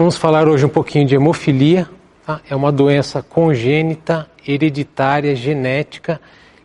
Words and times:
Vamos 0.00 0.16
falar 0.16 0.48
hoje 0.48 0.64
um 0.64 0.70
pouquinho 0.70 1.06
de 1.06 1.14
hemofilia. 1.14 1.86
Tá? 2.24 2.40
É 2.48 2.56
uma 2.56 2.72
doença 2.72 3.22
congênita, 3.22 4.26
hereditária, 4.48 5.36
genética, 5.36 6.18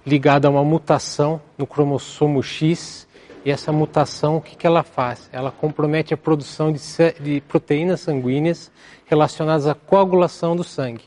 ligada 0.07 0.47
a 0.47 0.51
uma 0.51 0.63
mutação 0.63 1.41
no 1.57 1.67
cromossomo 1.67 2.41
X. 2.41 3.05
E 3.43 3.51
essa 3.51 3.73
mutação, 3.73 4.37
o 4.37 4.41
que, 4.41 4.55
que 4.55 4.65
ela 4.65 4.83
faz? 4.83 5.29
Ela 5.33 5.51
compromete 5.51 6.13
a 6.13 6.17
produção 6.17 6.71
de, 6.71 6.79
de 7.19 7.41
proteínas 7.41 7.99
sanguíneas 7.99 8.71
relacionadas 9.05 9.67
à 9.67 9.75
coagulação 9.75 10.55
do 10.55 10.63
sangue. 10.63 11.03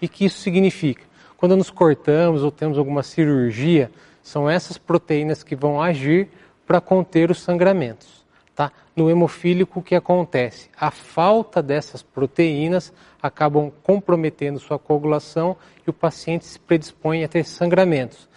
E 0.00 0.08
que 0.08 0.24
isso 0.24 0.38
significa? 0.38 1.04
Quando 1.36 1.56
nos 1.56 1.70
cortamos 1.70 2.42
ou 2.42 2.50
temos 2.50 2.78
alguma 2.78 3.02
cirurgia, 3.02 3.90
são 4.22 4.48
essas 4.48 4.76
proteínas 4.76 5.42
que 5.42 5.56
vão 5.56 5.80
agir 5.80 6.28
para 6.66 6.80
conter 6.80 7.30
os 7.30 7.40
sangramentos. 7.40 8.26
Tá? 8.54 8.72
No 8.94 9.08
hemofílico, 9.08 9.78
o 9.78 9.82
que 9.82 9.94
acontece? 9.94 10.68
A 10.76 10.90
falta 10.90 11.62
dessas 11.62 12.02
proteínas 12.02 12.92
acabam 13.22 13.70
comprometendo 13.82 14.58
sua 14.58 14.78
coagulação 14.78 15.56
e 15.86 15.90
o 15.90 15.92
paciente 15.92 16.44
se 16.44 16.58
predispõe 16.58 17.22
a 17.22 17.28
ter 17.28 17.44
sangramentos, 17.44 18.28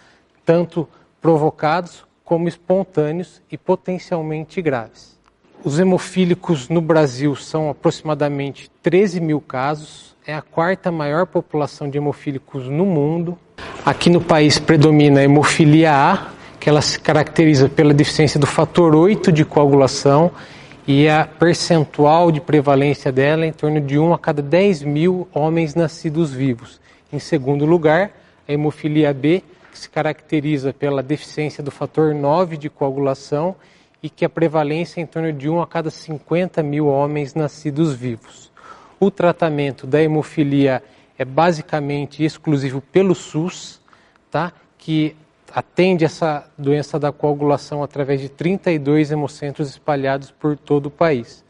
tanto 0.44 0.88
provocados 1.20 2.06
como 2.24 2.48
espontâneos 2.48 3.42
e 3.50 3.58
potencialmente 3.58 4.62
graves. 4.62 5.20
Os 5.64 5.78
hemofílicos 5.78 6.68
no 6.68 6.80
Brasil 6.80 7.36
são 7.36 7.70
aproximadamente 7.70 8.68
13 8.82 9.20
mil 9.20 9.40
casos, 9.40 10.16
é 10.26 10.34
a 10.34 10.42
quarta 10.42 10.90
maior 10.90 11.24
população 11.24 11.88
de 11.88 11.96
hemofílicos 11.96 12.68
no 12.68 12.84
mundo. 12.84 13.38
Aqui 13.86 14.10
no 14.10 14.20
país 14.20 14.58
predomina 14.58 15.20
a 15.20 15.22
hemofilia 15.22 15.92
A, 15.92 16.32
que 16.58 16.68
ela 16.68 16.82
se 16.82 16.98
caracteriza 16.98 17.68
pela 17.68 17.94
deficiência 17.94 18.40
do 18.40 18.46
fator 18.46 18.92
8 18.92 19.30
de 19.30 19.44
coagulação 19.44 20.32
e 20.84 21.08
a 21.08 21.24
percentual 21.24 22.32
de 22.32 22.40
prevalência 22.40 23.12
dela 23.12 23.44
é 23.44 23.48
em 23.48 23.52
torno 23.52 23.80
de 23.80 23.96
1 24.00 24.14
a 24.14 24.18
cada 24.18 24.42
10 24.42 24.82
mil 24.82 25.28
homens 25.32 25.76
nascidos 25.76 26.32
vivos. 26.32 26.80
Em 27.12 27.20
segundo 27.20 27.64
lugar, 27.64 28.10
a 28.48 28.52
hemofilia 28.52 29.14
B, 29.14 29.44
que 29.70 29.78
se 29.78 29.88
caracteriza 29.88 30.72
pela 30.72 31.04
deficiência 31.04 31.62
do 31.62 31.70
fator 31.70 32.12
9 32.12 32.56
de 32.56 32.68
coagulação 32.68 33.54
e 34.02 34.10
que 34.10 34.24
a 34.24 34.28
prevalência 34.28 35.00
é 35.00 35.02
em 35.02 35.06
torno 35.06 35.32
de 35.32 35.48
1 35.48 35.62
a 35.62 35.66
cada 35.66 35.90
50 35.90 36.62
mil 36.62 36.86
homens 36.88 37.34
nascidos 37.34 37.94
vivos. 37.94 38.50
O 38.98 39.10
tratamento 39.10 39.86
da 39.86 40.02
hemofilia 40.02 40.82
é 41.18 41.24
basicamente 41.24 42.24
exclusivo 42.24 42.80
pelo 42.80 43.14
SUS, 43.14 43.80
tá? 44.30 44.52
que 44.76 45.14
atende 45.54 46.04
essa 46.04 46.50
doença 46.56 46.98
da 46.98 47.12
coagulação 47.12 47.82
através 47.82 48.20
de 48.20 48.28
32 48.28 49.10
hemocentros 49.10 49.68
espalhados 49.68 50.30
por 50.30 50.56
todo 50.56 50.86
o 50.86 50.90
país. 50.90 51.44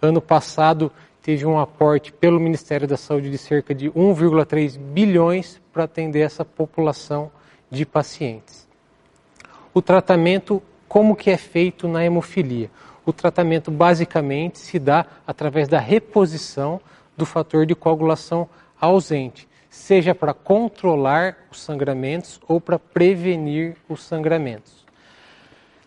Ano 0.00 0.20
passado 0.20 0.92
teve 1.22 1.44
um 1.44 1.58
aporte 1.58 2.12
pelo 2.12 2.38
Ministério 2.38 2.86
da 2.86 2.96
Saúde 2.96 3.30
de 3.30 3.38
cerca 3.38 3.74
de 3.74 3.90
1,3 3.90 4.78
bilhões 4.78 5.60
para 5.72 5.84
atender 5.84 6.20
essa 6.20 6.44
população 6.44 7.30
de 7.70 7.84
pacientes. 7.84 8.68
O 9.74 9.82
tratamento, 9.82 10.62
como 10.88 11.14
que 11.14 11.30
é 11.30 11.36
feito 11.36 11.86
na 11.86 12.04
hemofilia? 12.04 12.70
o 13.08 13.12
tratamento 13.12 13.70
basicamente 13.70 14.58
se 14.58 14.78
dá 14.78 15.06
através 15.26 15.66
da 15.66 15.78
reposição 15.78 16.78
do 17.16 17.24
fator 17.24 17.64
de 17.64 17.74
coagulação 17.74 18.46
ausente, 18.78 19.48
seja 19.70 20.14
para 20.14 20.34
controlar 20.34 21.38
os 21.50 21.58
sangramentos 21.58 22.38
ou 22.46 22.60
para 22.60 22.78
prevenir 22.78 23.76
os 23.88 24.02
sangramentos. 24.02 24.84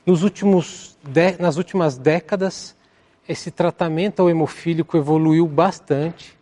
Nos 0.04 0.24
últimos 0.24 0.98
nas 1.38 1.58
últimas 1.58 1.96
décadas, 1.96 2.76
esse 3.30 3.52
tratamento 3.52 4.20
ao 4.24 4.30
hemofílico 4.30 4.98
evoluiu 4.98 5.46
bastante, 5.46 6.36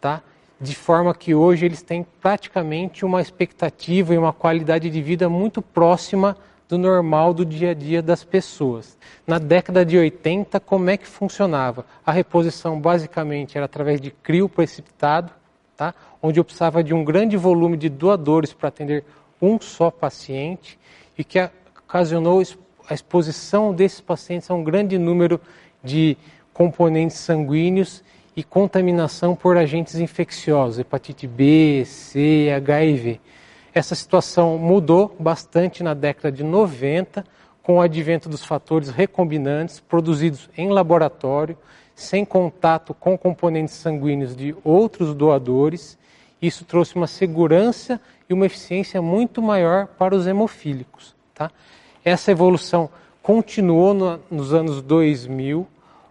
tá? 0.00 0.22
de 0.60 0.74
forma 0.74 1.14
que 1.14 1.36
hoje 1.36 1.66
eles 1.66 1.82
têm 1.82 2.04
praticamente 2.20 3.04
uma 3.04 3.22
expectativa 3.22 4.12
e 4.12 4.18
uma 4.18 4.32
qualidade 4.32 4.90
de 4.90 5.02
vida 5.02 5.28
muito 5.28 5.62
próxima 5.62 6.36
do 6.68 6.76
normal 6.76 7.32
do 7.32 7.44
dia 7.44 7.70
a 7.70 7.74
dia 7.74 8.02
das 8.02 8.24
pessoas. 8.24 8.96
Na 9.26 9.38
década 9.38 9.84
de 9.84 9.96
80, 9.96 10.58
como 10.60 10.90
é 10.90 10.96
que 10.96 11.06
funcionava? 11.06 11.84
A 12.04 12.10
reposição 12.10 12.80
basicamente 12.80 13.56
era 13.56 13.66
através 13.66 14.00
de 14.00 14.10
crio 14.10 14.48
precipitado, 14.48 15.32
tá? 15.76 15.94
onde 16.22 16.40
eu 16.40 16.44
precisava 16.44 16.82
de 16.82 16.92
um 16.92 17.04
grande 17.04 17.36
volume 17.36 17.76
de 17.76 17.88
doadores 17.88 18.52
para 18.52 18.68
atender 18.68 19.04
um 19.40 19.60
só 19.60 19.90
paciente 19.90 20.78
e 21.16 21.22
que 21.22 21.38
ocasionou 21.84 22.42
a 22.88 22.94
exposição 22.94 23.72
desses 23.72 24.00
pacientes 24.00 24.50
a 24.50 24.54
um 24.54 24.64
grande 24.64 24.98
número 24.98 25.40
de 25.82 26.16
componentes 26.52 27.18
sanguíneos 27.18 28.02
e 28.34 28.42
contaminação 28.42 29.34
por 29.34 29.56
agentes 29.56 29.94
infecciosos, 29.96 30.78
hepatite 30.78 31.26
B, 31.26 31.84
C, 31.86 32.52
HIV. 32.54 33.20
Essa 33.76 33.94
situação 33.94 34.56
mudou 34.56 35.14
bastante 35.20 35.82
na 35.82 35.92
década 35.92 36.32
de 36.32 36.42
90, 36.42 37.22
com 37.62 37.76
o 37.76 37.80
advento 37.82 38.26
dos 38.26 38.42
fatores 38.42 38.88
recombinantes 38.88 39.80
produzidos 39.80 40.48
em 40.56 40.70
laboratório, 40.70 41.58
sem 41.94 42.24
contato 42.24 42.94
com 42.94 43.18
componentes 43.18 43.74
sanguíneos 43.74 44.34
de 44.34 44.56
outros 44.64 45.14
doadores. 45.14 45.98
Isso 46.40 46.64
trouxe 46.64 46.96
uma 46.96 47.06
segurança 47.06 48.00
e 48.30 48.32
uma 48.32 48.46
eficiência 48.46 49.02
muito 49.02 49.42
maior 49.42 49.88
para 49.88 50.16
os 50.16 50.26
hemofílicos. 50.26 51.14
Tá? 51.34 51.50
Essa 52.02 52.30
evolução 52.30 52.88
continuou 53.22 53.92
no, 53.92 54.18
nos 54.30 54.54
anos 54.54 54.80
2000, 54.80 55.66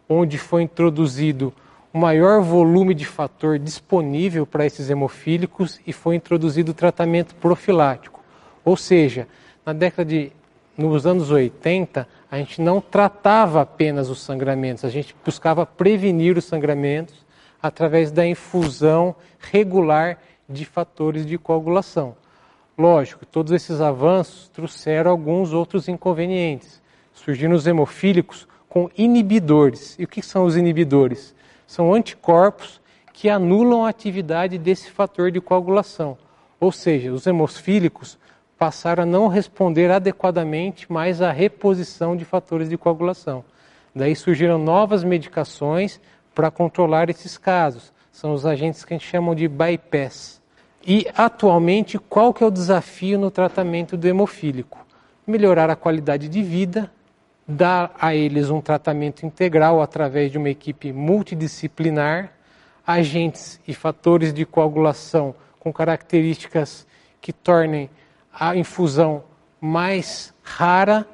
onde 0.07 0.37
foi 0.37 0.61
introduzido 0.61 1.51
o 1.95 1.97
maior 1.97 2.41
volume 2.41 2.93
de 2.93 3.05
fator 3.05 3.57
disponível 3.57 4.45
para 4.45 4.65
esses 4.65 4.89
hemofílicos 4.89 5.79
e 5.87 5.93
foi 5.93 6.17
introduzido 6.17 6.71
o 6.71 6.75
tratamento 6.75 7.33
profilático. 7.35 8.21
Ou 8.65 8.75
seja, 8.75 9.29
na 9.65 9.71
década 9.71 10.03
de 10.03 10.29
nos 10.77 11.07
anos 11.07 11.31
80, 11.31 12.05
a 12.29 12.37
gente 12.37 12.61
não 12.61 12.81
tratava 12.81 13.61
apenas 13.61 14.09
os 14.09 14.19
sangramentos, 14.19 14.83
a 14.83 14.89
gente 14.89 15.15
buscava 15.23 15.65
prevenir 15.65 16.37
os 16.37 16.43
sangramentos 16.43 17.25
através 17.63 18.11
da 18.11 18.27
infusão 18.27 19.15
regular 19.39 20.19
de 20.49 20.65
fatores 20.65 21.25
de 21.25 21.37
coagulação. 21.37 22.13
Lógico, 22.77 23.25
todos 23.25 23.53
esses 23.53 23.79
avanços 23.79 24.49
trouxeram 24.49 25.11
alguns 25.11 25.53
outros 25.53 25.87
inconvenientes. 25.87 26.81
Surgiram 27.13 27.55
os 27.55 27.65
hemofílicos 27.65 28.45
com 28.67 28.89
inibidores. 28.97 29.95
E 29.97 30.03
o 30.03 30.07
que 30.09 30.21
são 30.21 30.43
os 30.43 30.57
inibidores? 30.57 31.33
São 31.67 31.93
anticorpos 31.93 32.81
que 33.13 33.29
anulam 33.29 33.85
a 33.85 33.89
atividade 33.89 34.57
desse 34.57 34.91
fator 34.91 35.31
de 35.31 35.39
coagulação. 35.39 36.17
Ou 36.59 36.71
seja, 36.71 37.11
os 37.11 37.25
hemofílicos 37.25 38.17
passaram 38.57 39.03
a 39.03 39.05
não 39.05 39.27
responder 39.27 39.91
adequadamente 39.91 40.91
mais 40.91 41.21
à 41.21 41.31
reposição 41.31 42.15
de 42.15 42.25
fatores 42.25 42.69
de 42.69 42.77
coagulação. 42.77 43.43
Daí 43.95 44.15
surgiram 44.15 44.57
novas 44.57 45.03
medicações 45.03 45.99
para 46.33 46.51
controlar 46.51 47.09
esses 47.09 47.37
casos. 47.37 47.93
São 48.11 48.33
os 48.33 48.45
agentes 48.45 48.83
que 48.83 48.93
a 48.93 48.97
gente 48.97 49.07
chama 49.07 49.35
de 49.35 49.47
bypass. 49.47 50.41
E 50.85 51.07
atualmente, 51.15 51.97
qual 51.97 52.33
que 52.33 52.43
é 52.43 52.47
o 52.47 52.51
desafio 52.51 53.17
no 53.17 53.31
tratamento 53.31 53.97
do 53.97 54.07
hemofílico? 54.07 54.85
Melhorar 55.25 55.69
a 55.69 55.75
qualidade 55.75 56.27
de 56.27 56.43
vida 56.43 56.91
dar 57.47 57.93
a 57.99 58.15
eles 58.15 58.49
um 58.49 58.61
tratamento 58.61 59.25
integral 59.25 59.81
através 59.81 60.31
de 60.31 60.37
uma 60.37 60.49
equipe 60.49 60.91
multidisciplinar, 60.91 62.31
agentes 62.85 63.59
e 63.67 63.73
fatores 63.73 64.33
de 64.33 64.45
coagulação 64.45 65.35
com 65.59 65.71
características 65.71 66.85
que 67.21 67.33
tornem 67.33 67.89
a 68.33 68.55
infusão 68.55 69.23
mais 69.59 70.33
rara 70.43 71.07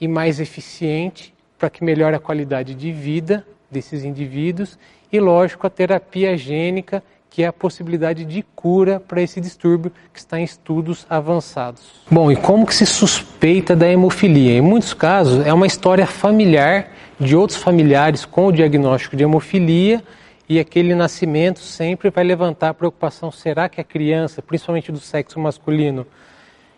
e 0.00 0.06
mais 0.06 0.40
eficiente 0.40 1.34
para 1.58 1.68
que 1.68 1.84
melhore 1.84 2.16
a 2.16 2.20
qualidade 2.20 2.74
de 2.74 2.92
vida 2.92 3.46
desses 3.70 4.04
indivíduos 4.04 4.78
e, 5.12 5.18
lógico, 5.18 5.66
a 5.66 5.70
terapia 5.70 6.36
gênica 6.36 7.02
que 7.30 7.42
é 7.42 7.46
a 7.46 7.52
possibilidade 7.52 8.24
de 8.24 8.42
cura 8.54 8.98
para 8.98 9.22
esse 9.22 9.40
distúrbio 9.40 9.92
que 10.12 10.18
está 10.18 10.40
em 10.40 10.44
estudos 10.44 11.06
avançados. 11.08 12.02
Bom, 12.10 12.32
e 12.32 12.36
como 12.36 12.66
que 12.66 12.74
se 12.74 12.86
suspeita 12.86 13.76
da 13.76 13.88
hemofilia? 13.88 14.58
Em 14.58 14.60
muitos 14.60 14.94
casos 14.94 15.46
é 15.46 15.52
uma 15.52 15.66
história 15.66 16.06
familiar 16.06 16.90
de 17.18 17.36
outros 17.36 17.58
familiares 17.58 18.24
com 18.24 18.46
o 18.46 18.52
diagnóstico 18.52 19.16
de 19.16 19.24
hemofilia 19.24 20.02
e 20.48 20.58
aquele 20.58 20.94
nascimento 20.94 21.58
sempre 21.60 22.10
vai 22.10 22.24
levantar 22.24 22.70
a 22.70 22.74
preocupação: 22.74 23.30
será 23.30 23.68
que 23.68 23.80
a 23.80 23.84
criança, 23.84 24.40
principalmente 24.40 24.90
do 24.90 24.98
sexo 24.98 25.38
masculino, 25.38 26.06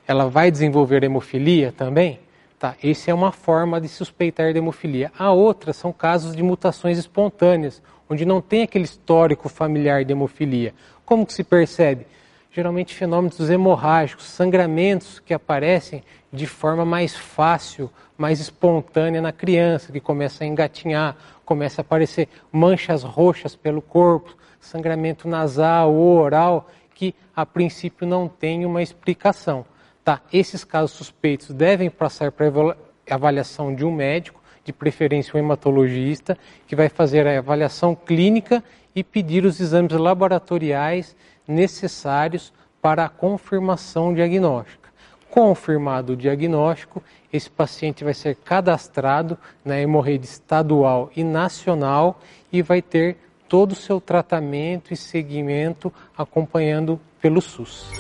ela 0.07 0.29
vai 0.29 0.51
desenvolver 0.51 1.05
hemofilia 1.05 1.73
também? 1.77 2.19
Tá, 2.61 2.77
é 2.83 3.15
uma 3.15 3.33
forma 3.33 3.81
de 3.81 3.89
suspeitar 3.89 4.53
de 4.53 4.59
hemofilia. 4.59 5.11
A 5.19 5.33
outra 5.33 5.73
são 5.73 5.95
casos 5.95 6.37
de 6.37 6.43
mutações 6.43 6.99
espontâneas, 6.99 7.83
onde 8.07 8.27
não 8.27 8.43
tem 8.43 8.65
aquele 8.65 8.85
histórico 8.85 9.49
familiar 9.49 10.05
de 10.05 10.13
hemofilia. 10.13 10.75
Como 11.07 11.25
que 11.25 11.33
se 11.33 11.43
percebe? 11.43 12.07
Geralmente 12.53 12.95
fenômenos 12.95 13.49
hemorrágicos, 13.49 14.27
sangramentos 14.27 15.21
que 15.21 15.33
aparecem 15.33 16.05
de 16.31 16.47
forma 16.47 16.85
mais 16.85 17.17
fácil, 17.17 17.91
mais 18.19 18.41
espontânea 18.41 19.23
na 19.23 19.33
criança, 19.33 19.91
que 19.91 19.99
começa 19.99 20.45
a 20.45 20.47
engatinhar, 20.47 21.17
começa 21.47 21.81
a 21.81 21.83
aparecer 21.83 22.29
manchas 22.53 23.03
roxas 23.03 23.57
pelo 23.57 23.81
corpo, 23.81 24.37
sangramento 24.61 25.27
nasal 25.27 25.95
ou 25.95 26.19
oral, 26.19 26.69
que 26.95 27.15
a 27.35 27.47
princípio 27.47 28.07
não 28.07 28.29
tem 28.29 28.67
uma 28.67 28.83
explicação. 28.83 29.65
Tá? 30.05 30.21
Esses 30.33 30.65
casos 30.65 30.93
suspeitos 30.93 31.51
devem 31.51 31.91
passar 31.91 32.33
para 32.33 32.47
avaliação 33.09 33.75
de 33.75 33.85
um 33.85 33.93
médico, 33.93 34.41
de 34.65 34.73
preferência 34.73 35.35
um 35.35 35.39
hematologista, 35.39 36.37
que 36.67 36.77
vai 36.77 36.89
fazer 36.89 37.27
a 37.27 37.39
avaliação 37.39 37.95
clínica 37.95 38.63
e 38.95 39.03
pedir 39.03 39.45
os 39.45 39.61
exames 39.61 39.93
laboratoriais 39.93 41.17
necessários 41.47 42.53
para 42.81 43.05
a 43.05 43.09
confirmação 43.09 44.15
diagnóstica. 44.15 44.91
Confirmado 45.31 46.15
o 46.15 46.17
diagnóstico, 46.17 47.03
esse 47.33 47.49
paciente 47.49 48.03
vai 48.03 48.15
ser 48.15 48.35
cadastrado 48.37 49.39
na 49.65 49.79
hemorrede 49.79 50.27
estadual 50.27 51.11
e 51.15 51.23
nacional 51.23 52.21
e 52.53 52.63
vai 52.63 52.83
ter 52.83 53.17
todo 53.49 53.73
o 53.73 53.77
seu 53.77 54.01
tratamento 54.01 54.93
e 54.93 54.97
seguimento 54.97 55.93
acompanhando 56.17 57.01
pelo 57.21 57.41
SUS. 57.41 57.91